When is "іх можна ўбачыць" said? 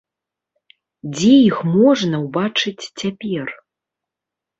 1.49-2.89